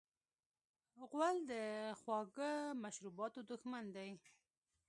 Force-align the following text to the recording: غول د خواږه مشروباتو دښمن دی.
غول 1.09 1.37
د 1.51 1.53
خواږه 1.99 2.51
مشروباتو 2.83 3.39
دښمن 3.49 3.85
دی. 3.95 4.11